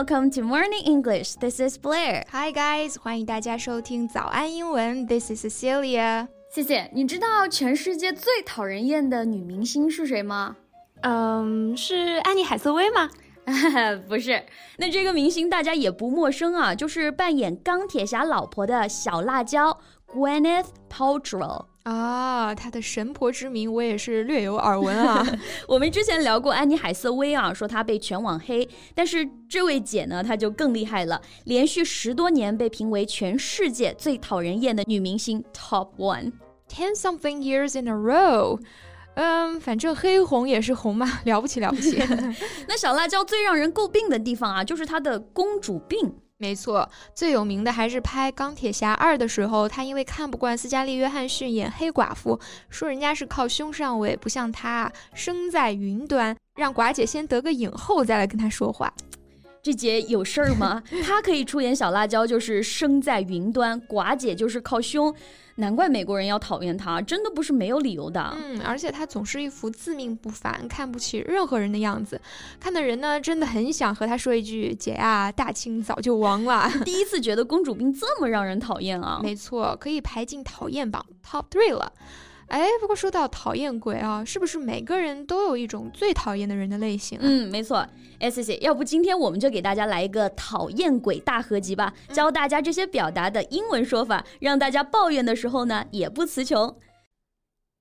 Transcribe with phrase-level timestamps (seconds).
[0.00, 1.34] welcome to Morning English.
[1.36, 2.24] This is Blair.
[2.30, 5.06] Hi guys，欢迎大家收听早安英文。
[5.06, 6.28] This is Cecilia。
[6.50, 6.90] 谢谢。
[6.94, 10.56] 你知道全世界最讨人厌的女明星是谁吗？
[11.02, 13.10] 嗯，是安妮海瑟薇吗？
[14.08, 14.42] 不是。
[14.78, 19.78] 那这个明星大家也不陌生啊，就是扮演钢铁侠老婆的小辣椒
[20.12, 21.66] Gwyneth Paltrow。
[21.83, 25.25] 啊，她的神婆之名我也是略有耳闻啊。
[25.67, 38.59] 我们之前聊过安妮海瑟薇啊，说她被全网黑，但是这位姐呢，她就更厉害了，连续十多年被评为全世界最讨人厌的女明星 Top One，ten something years in a row。
[39.15, 41.97] 嗯，反正黑红也是红嘛，了不起了不起。
[42.67, 46.15] 那小辣椒最让人诟病的地方啊，就是她的公主病。
[46.41, 58.91] 没错，最有名的还是拍《钢铁侠二》的时候，他因为看不惯斯嘉丽·约翰逊演黑寡妇，说人家是靠胸上位，不像他生在云端，让寡姐先得个影后再来跟他说话。
[59.63, 60.81] 这姐有事儿吗？
[61.03, 65.13] 她可以出演小辣椒，就是生在云端；寡姐就是靠胸。
[65.55, 68.35] 难怪美国人要讨厌她，真的不是没有理由的。
[68.41, 72.19] 嗯，而且她总是一副自命不凡、看不起任何人的样子，
[72.59, 76.71] 看的人呢真的很想和她说一句：“姐呀，大清早就亡了。
[76.83, 79.19] ”第一次觉得公主病这么让人讨厌啊！
[79.21, 81.91] 没错，可以排进讨厌榜 top three 了。
[82.51, 87.17] 哎，不过说到讨厌鬼啊，是不是每个人都有一种最讨厌的人的类型？
[87.21, 87.87] 嗯，没错。
[88.19, 88.57] 哎，谢谢。
[88.57, 96.75] 要不今天我们就给大家来一个讨厌鬼大合集吧，教大家这些表达的英文说法，让大家抱怨的时候呢也不词穷。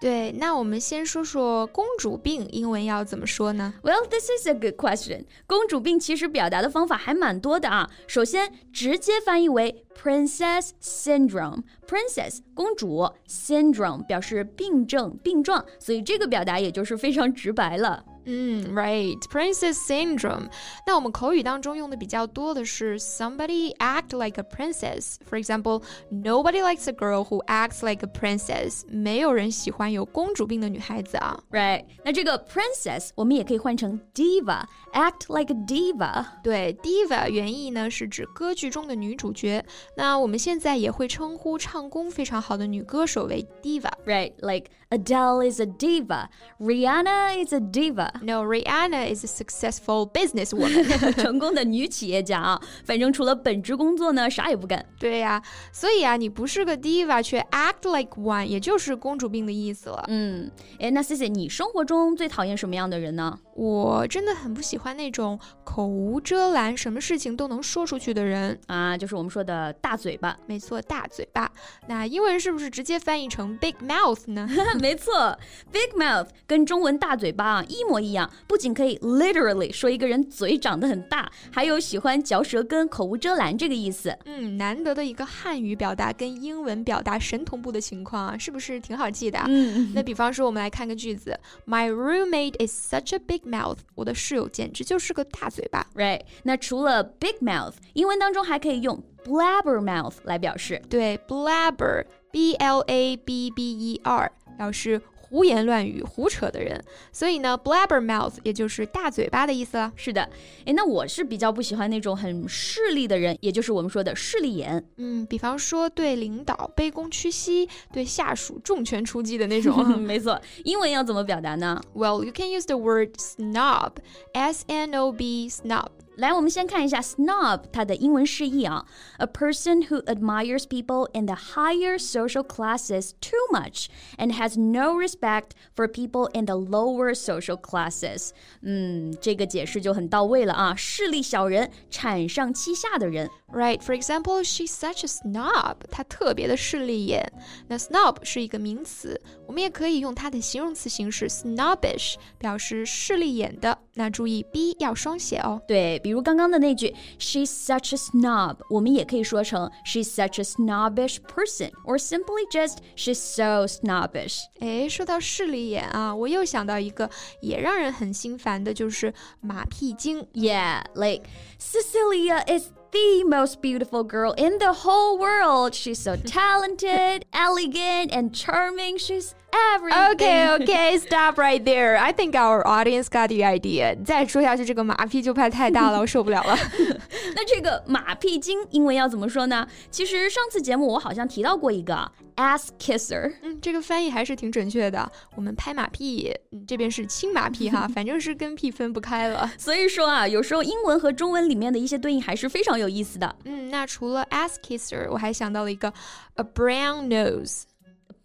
[0.00, 5.24] 对，那我们先说说公主病，英文要怎么说呢？Well, this is a good question.
[5.44, 7.90] 公主病其实表达的方法还蛮多的啊。
[8.06, 11.64] 首先，直接翻译为 princess syndrome。
[11.84, 18.04] princess 公主，syndrome 表示病症、病状，所以这个表达也就是非常直白了。
[18.27, 20.49] 嗯，right，princess syndrome。
[20.87, 28.83] 那我们口语当中用的比较多的是 somebody act like a princess。For example, nobody likes a girl who acts like a princess。
[28.87, 31.37] 没有人喜欢有公主病的女孩子啊。
[31.51, 36.25] Right，那这个 princess 我们也可以换成 diva，act like a diva。
[36.41, 39.65] 对，diva 原意呢是指歌剧中的女主角。
[39.97, 52.61] 那我们现在也会称呼唱功非常好的女歌手为 diva。Right，like Adele is a diva，Rihanna is a diva。No, Rihanna is a successful businesswoman， 成功的女企业家啊。
[52.85, 54.85] 反正除了本职工作呢，啥也不干。
[54.99, 55.41] 对呀，
[55.71, 60.05] 所以啊，你不是个 diva，却 act like one，也就是公主病的意思了。
[60.09, 63.39] 嗯，哎，那 C C，你生活中最讨厌什么样的人呢？
[63.58, 70.38] 我真的很不喜欢那种口无遮拦、什么事情都能说出去的人啊，就是我们说的大嘴巴。
[70.46, 71.50] 没错，大嘴巴。
[71.88, 74.48] 那英文是不是直接翻译成 big mouth 呢？
[74.80, 75.36] 没错
[75.72, 78.12] ，big mouth 跟中文大嘴巴啊一模一。
[78.12, 84.16] 样，不仅可以 literally 说一个人嘴长得很大，还有喜欢嚼舌根、口无遮拦这个意思。
[84.24, 89.38] 嗯，难得的一个汉语表达跟英文表达神同步的情况啊，是不是挺好记的？
[89.46, 93.78] 嗯，那比方说，我们来看个句子：My roommate is such a big mouth。
[93.94, 95.86] 我的室友简直就是个大嘴巴。
[95.94, 96.20] Right？
[96.42, 100.80] 那除了 big mouth，英文当中还可以用 blabber mouth 来表示。
[100.88, 105.00] 对，blabber，b l a b b e r，表示。
[105.28, 109.92] 胡言乱语、胡扯的人，所以呢，blabbermouth 也就是大嘴巴的意思了。
[109.94, 110.22] 是的，
[110.64, 114.82] 哎，那我是比较不喜欢那种很势利的人，也就是我们说的势利眼。
[114.96, 119.86] 嗯，比方说对领导卑躬屈膝，对下属重拳出击的那种。
[120.00, 125.88] 没错，英文要怎么表达呢？Well, you can use the word snob，s n o b，snob。
[126.17, 128.85] 来，我们先看一下 snob 它的英文释义啊，
[129.17, 133.87] a person who admires people in the higher social classes too much
[134.17, 138.29] and has no respect for people in the lower social classes。
[138.61, 143.27] 嗯，这个解释就很到位了啊，势利小人，产上欺下的人。
[143.51, 145.77] Right, for example, she's such a snob.
[145.89, 147.31] 她特别的势利眼。
[147.67, 153.77] 那 snob 是一个名词，我们也可以用它的形容词形式 snobbish 表示势利眼的。
[153.95, 155.61] 那注意 b 要双写哦。
[155.67, 164.41] 对， 比如刚刚的那句 she's such a snob，我们也可以说成 she's such a snobbish person，or simply just she's so snobbish。
[164.59, 167.09] 哎，说到势利眼啊，我又想到一个
[167.41, 170.25] 也让人很心烦的，就是马屁精。
[170.33, 171.23] Yeah, like
[171.59, 175.73] Cecilia is the most beautiful girl in the whole world.
[175.73, 178.97] She's so talented, elegant, and charming.
[178.97, 180.11] She's everything.
[180.11, 181.97] Okay, okay, stop right there.
[181.97, 183.95] I think our audience got the idea.
[184.03, 186.57] 再说下去，这个马屁就怕太大了，我受不了了。
[187.38, 189.64] 那这个马屁精英文要怎么说呢？
[189.92, 193.32] 其实上次节目我好像提到过一个 ass kisser。
[193.42, 195.08] 嗯，这个翻译还是挺准确的。
[195.36, 196.34] 我们拍马屁，
[196.66, 199.48] 这边是亲马屁哈， 反正是跟屁分不开了。
[199.56, 203.36] 所以说啊，有时候英文和中文里面的一些对应还是非常有意思的。
[203.44, 205.94] 嗯，那除了 ass kisser，我还想到了一个
[206.34, 207.62] a brown nose。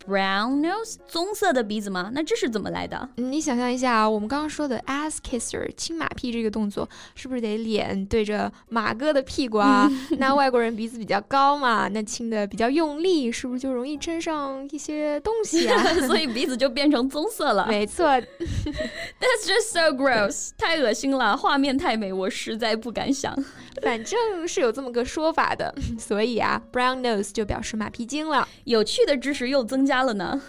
[0.07, 2.11] Brown nose，棕色的鼻子吗？
[2.13, 3.09] 那这是怎么来的？
[3.15, 9.89] 你想象一下啊，我们刚刚说的 ass kisser 亲马屁这个动作，是不是得脸对着马哥的屁股啊？
[10.19, 15.81] 那外国人鼻子比较高嘛，那亲的比较用力，是不是就容易沾上一些东西啊？
[16.05, 17.65] 所以鼻子就变成棕色了。
[17.67, 18.05] 没错。
[18.07, 23.33] That's just so gross，太恶心了，画面太美，我实在不敢想。
[23.81, 28.47] 反正是有这么个说法的，所以啊，brown nose 就表示马屁精了。
[28.65, 30.41] 有趣的知识又增加了呢。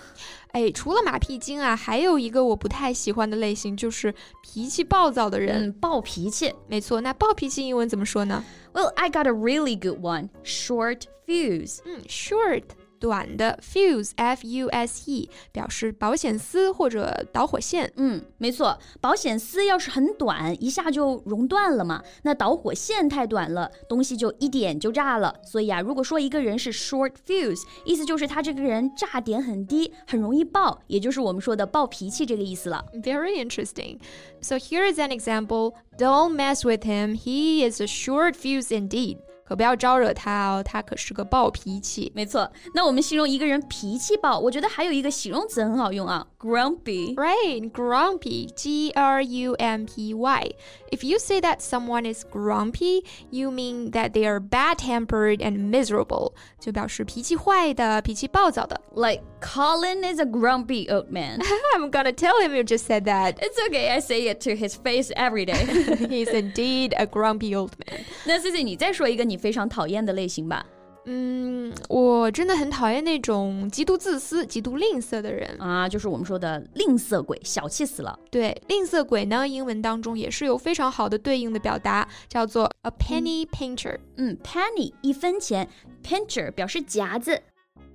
[0.53, 5.65] 哎，除了马屁精啊，还有一个我不太喜欢的类型，就是脾气暴躁的人。
[5.65, 6.55] 嗯，暴脾气。
[6.69, 10.29] 没错，那暴脾气英文怎么说呢？Well, I got a really good one.
[10.45, 11.79] Short fuse.
[11.85, 12.63] 嗯，short。
[13.04, 17.92] 短的 fuse，f u s e，表示保险丝或者导火线。
[17.96, 22.04] 嗯，没错，保险丝要是很短，一下就熔断了嘛。
[22.24, 25.34] 那导火线太短了，东西就一点就炸了。
[25.46, 32.84] 所以啊，如果说一个人是 short fuse，意思就是他这个人炸点很低，很容易爆，也就是我们说的暴脾气这个意思了。
[33.02, 34.00] Very interesting.
[34.42, 35.76] So here is an example.
[35.98, 37.16] Don't mess with him.
[37.16, 39.20] He is a short fuse indeed.
[39.44, 42.12] 可不要招惹他哦，他可是个暴脾气。
[42.14, 50.52] 没错，那我们形容一个人脾气暴，我觉得还有一个形容词很好用啊，grumpy。Right, grumpy, G R U M P Y.
[50.92, 58.80] If you say that someone is grumpy, you mean that they are bad-tempered and miserable，就表示脾气坏的、脾气暴躁的。
[58.96, 61.40] Like Colin is a grumpy old man.
[61.76, 63.36] I'm gonna tell him you just said that.
[63.40, 65.66] It's okay, I say it to his face every day.
[66.08, 68.02] He's indeed a grumpy old man.
[68.26, 69.33] 那 C C，你再说一个你。
[69.35, 70.65] 你非常讨厌的类型吧？
[71.07, 78.17] 嗯，我真的很讨厌那种极度自私、极度吝啬的人啊，就是我们说的吝啬鬼，小气死了。
[78.31, 83.99] 对，吝啬鬼呢，英文当中也是有非常好的对应的表达，叫做 a penny pincher。
[84.17, 85.69] 嗯，penny 一分钱
[86.03, 87.43] ，pincher 表示夹子，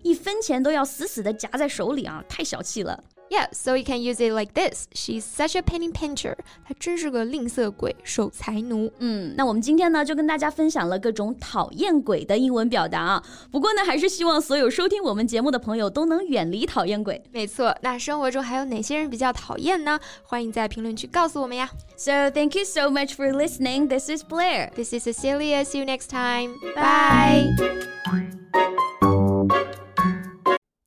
[0.04, 3.02] 一分钱都要死死的夹在手里啊，太小气了。
[3.31, 4.87] Yeah, so you can use it like this.
[4.93, 6.37] She's such a penny pincher.
[6.65, 8.93] 她真是个吝啬鬼、守财奴。
[8.99, 13.25] 嗯，那我们今天呢，就跟大家分享了各种讨厌鬼的英文表达啊。
[13.51, 17.21] 不过呢，还是希望所有收听我们节目的朋友都能远离讨厌鬼。
[17.33, 19.99] 没错，那生活中还有哪些人比较讨厌呢？
[20.23, 21.69] 欢迎在评论区告诉我们呀。
[21.97, 23.89] So thank you so much for listening.
[23.89, 24.71] This is Blair.
[24.77, 25.65] This is Cecilia.
[25.65, 26.56] See you next time.
[26.77, 27.49] Bye.